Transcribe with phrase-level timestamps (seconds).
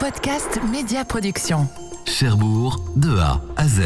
[0.00, 1.66] Podcast Média Production.
[2.06, 3.82] Cherbourg, de A à Z.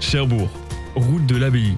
[0.00, 0.48] Cherbourg,
[0.94, 1.74] route de l'abbaye.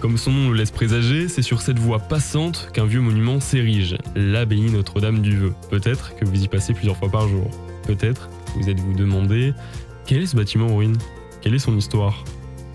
[0.00, 3.96] Comme son nom le laisse présager, c'est sur cette voie passante qu'un vieux monument s'érige,
[4.14, 5.54] l'abbaye Notre-Dame du Vœu.
[5.70, 7.48] Peut-être que vous y passez plusieurs fois par jour.
[7.84, 9.52] Peut-être vous êtes-vous demandé
[10.06, 10.96] quel est ce bâtiment en ruine
[11.40, 12.22] Quelle est son histoire?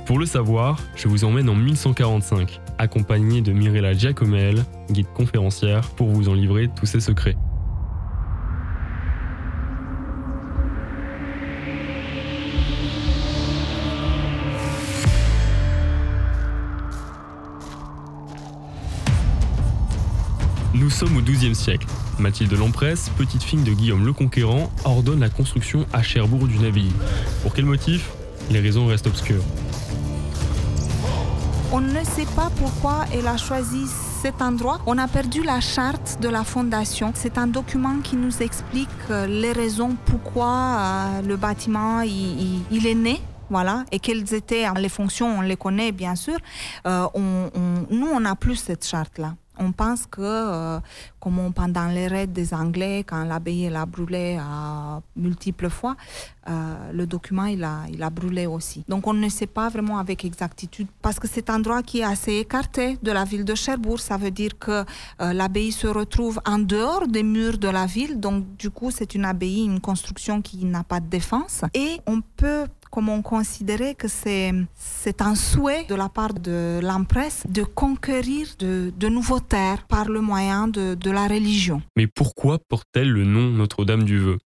[0.05, 6.09] Pour le savoir, je vous emmène en 1145, accompagné de Mirella Giacomel, guide conférencière, pour
[6.09, 7.37] vous en livrer tous ses secrets.
[20.91, 21.87] Sommes au XIIe siècle.
[22.19, 26.91] Mathilde Lampresse, petite fille de Guillaume le Conquérant, ordonne la construction à Cherbourg d'une abbaye.
[27.41, 28.11] Pour quel motif?
[28.49, 29.43] Les raisons restent obscures.
[31.71, 33.85] On ne sait pas pourquoi elle a choisi
[34.21, 34.81] cet endroit.
[34.85, 37.13] On a perdu la charte de la fondation.
[37.15, 43.21] C'est un document qui nous explique euh, les raisons pourquoi euh, le bâtiment est né.
[43.49, 46.37] Voilà, et quelles étaient les fonctions, on les connaît bien sûr.
[46.87, 47.05] Euh,
[47.89, 49.35] nous, on n'a plus cette charte-là.
[49.59, 50.79] On pense que, euh,
[51.19, 55.95] comme pendant les raids des Anglais, quand l'abbaye elle a brûlé à multiples fois,
[56.49, 58.83] euh, le document il a, il a brûlé aussi.
[58.87, 62.03] Donc on ne sait pas vraiment avec exactitude parce que c'est un endroit qui est
[62.03, 63.99] assez écarté de la ville de Cherbourg.
[63.99, 64.83] Ça veut dire que
[65.21, 68.19] euh, l'abbaye se retrouve en dehors des murs de la ville.
[68.19, 71.61] Donc du coup c'est une abbaye, une construction qui n'a pas de défense.
[71.73, 77.43] Et on peut comment considérer que c'est c'est un souhait de la part de l'empresse
[77.49, 81.81] de conquérir de, de nouveaux terres par le moyen de, de la religion.
[81.95, 84.37] Mais pourquoi porte-t-elle le nom Notre-Dame du Vœu?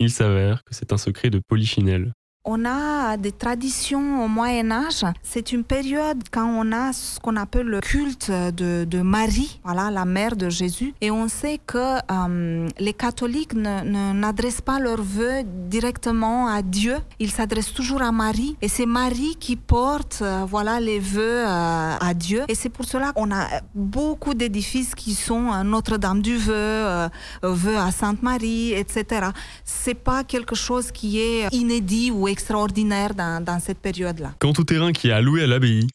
[0.00, 2.14] Il s'avère que c'est un secret de Polichinelle.
[2.46, 5.04] On a des traditions au Moyen Âge.
[5.22, 10.06] C'est une période quand on a ce qu'on appelle le culte de, Marie, voilà, la
[10.06, 10.94] mère de Jésus.
[11.02, 16.96] Et on sait que euh, les catholiques n'adressent pas leurs vœux directement à Dieu.
[17.18, 18.56] Ils s'adressent toujours à Marie.
[18.62, 22.44] Et c'est Marie qui porte euh, voilà, les vœux euh, à Dieu.
[22.48, 27.10] Et c'est pour cela qu'on a beaucoup d'édifices qui sont Notre-Dame du Vœu,
[27.42, 29.26] vœux à Sainte Marie, etc.
[29.62, 34.34] C'est pas quelque chose qui est inédit ou extraordinaire dans, cette période-là.
[34.38, 35.86] Quant au terrain qui est alloué à l'abbaye,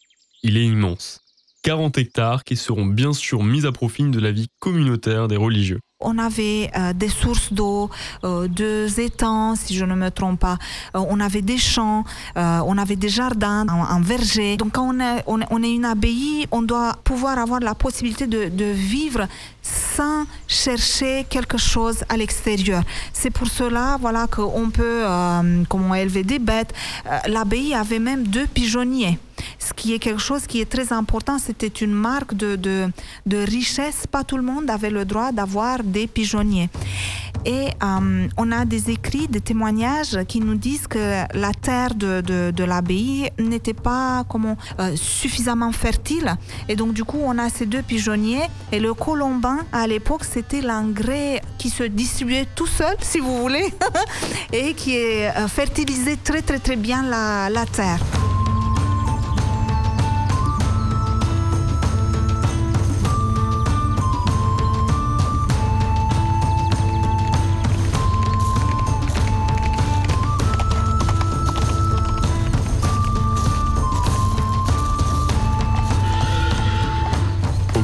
[0.44, 1.22] il est immense.
[1.64, 5.80] 40 hectares qui seront bien sûr mis à profit de la vie communautaire des religieux.
[6.08, 7.90] On avait euh, des sources d'eau,
[8.24, 10.60] euh, deux étangs, si je ne me trompe pas.
[10.96, 12.04] Euh, on avait des champs,
[12.36, 14.56] on avait des jardins, un, verger.
[14.58, 14.94] Donc quand
[15.26, 19.28] on est, une abbaye, on doit pouvoir avoir la possibilité de, vivre
[19.64, 22.84] sans chercher quelque chose à l'extérieur.
[23.12, 25.04] C'est pour cela, voilà, qu'on peut,
[25.68, 26.74] comment élever des bêtes.
[27.28, 29.18] L'abbaye avait même deux pigeonniers.
[29.66, 32.92] Ce qui est quelque chose qui est très important, c'était une marque de,
[33.34, 34.06] richesse.
[34.06, 36.70] Pas tout le monde avait le droit d'avoir des pigeonniers.
[37.46, 42.64] Et euh, on a des écrits, des témoignages qui nous disent que la terre de,
[42.64, 44.24] l'abbaye n'était pas
[44.80, 46.36] euh, suffisamment fertile.
[46.70, 48.48] Et donc, du coup, on a ces deux pigeonniers.
[48.72, 53.74] Et le colombin, à l'époque, c'était l'engrais qui se distribuait tout seul, si vous voulez,
[54.54, 58.00] et qui euh, fertilisait très, très, très bien la terre.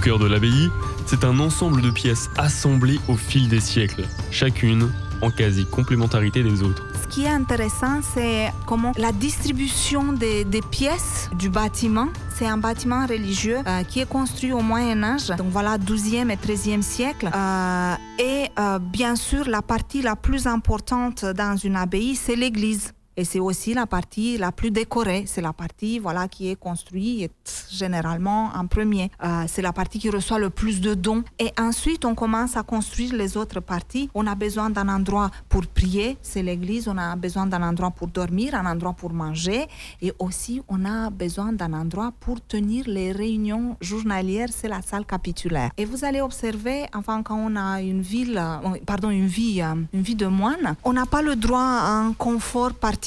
[0.01, 0.69] Cœur de l'abbaye,
[1.05, 4.89] c'est un ensemble de pièces assemblées au fil des siècles, chacune
[5.21, 6.83] en quasi-complémentarité des autres.
[7.03, 12.07] Ce qui est intéressant, c'est comment la distribution des, pièces du bâtiment.
[12.33, 16.35] C'est un bâtiment religieux euh, qui est construit au Moyen Âge, donc voilà 12e et
[16.35, 17.29] 13e siècle.
[17.35, 22.93] Euh, et euh, bien sûr, la partie la plus importante dans une abbaye, c'est l'église.
[23.17, 25.25] Et c'est aussi la partie la plus décorée.
[25.27, 29.11] C'est la partie voilà, qui est construite généralement en premier.
[29.23, 31.23] Euh, c'est la partie qui reçoit le plus de dons.
[31.39, 34.09] Et ensuite, on commence à construire les autres parties.
[34.13, 36.87] On a besoin d'un endroit pour prier, c'est l'église.
[36.87, 39.67] On a besoin d'un endroit pour dormir, un endroit pour manger.
[40.01, 45.05] Et aussi, on a besoin d'un endroit pour tenir les réunions journalières, c'est la salle
[45.05, 45.71] capitulaire.
[45.77, 49.75] Et vous allez observer, enfin, quand on a une ville, euh, pardon, une vie, euh,
[49.93, 53.00] une vie de moine, on n'a pas le droit à un confort particulier.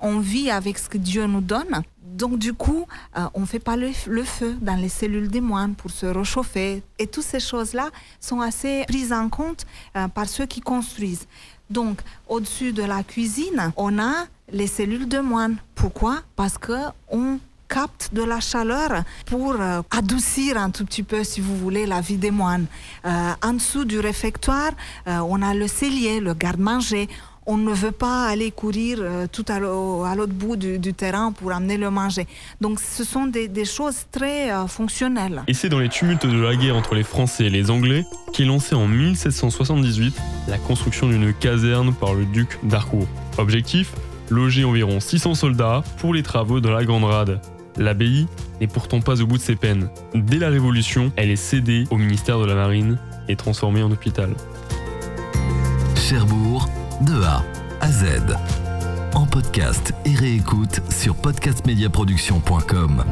[0.00, 1.82] On vit avec ce que Dieu nous donne.
[2.18, 2.86] Donc du coup,
[3.16, 6.82] euh, on ne fait pas le, feu dans les cellules des moines pour se réchauffer.
[6.98, 9.66] Et toutes ces choses-là sont assez prises en compte
[9.96, 11.26] euh, par ceux qui construisent.
[11.70, 15.58] Donc, au-dessus de la cuisine, on a les cellules de moines.
[15.74, 16.20] Pourquoi?
[16.34, 16.78] Parce que
[17.10, 17.38] on
[17.68, 22.00] capte de la chaleur pour euh, adoucir un tout petit peu, si vous voulez, la
[22.00, 22.66] vie des moines.
[23.04, 24.72] En dessous du réfectoire,
[25.06, 27.08] on a le cellier, le garde-manger
[27.48, 31.50] on ne veut pas aller courir euh, tout à l'autre bout du, du, terrain pour
[31.50, 32.26] amener le manger.
[32.60, 35.42] Donc ce sont des, des choses très euh, fonctionnelles.
[35.48, 38.04] Et c'est dans les tumultes de la guerre entre les Français et les Anglais
[38.34, 40.14] qu'est lancée en 1778
[40.46, 43.08] la construction d'une caserne par le duc d'Harcourt.
[43.38, 43.94] Objectif
[44.28, 47.40] loger environ 600 soldats pour les travaux de la Grande Rade.
[47.78, 48.26] L'abbaye
[48.60, 49.88] n'est pourtant pas au bout de ses peines.
[50.14, 54.34] Dès la Révolution, elle est cédée au ministère de la Marine et transformée en hôpital.
[55.96, 56.68] Cherbourg,
[57.02, 57.42] de A
[57.80, 58.04] à Z.
[59.14, 63.04] En podcast et réécoute sur podcastmediaproduction.com.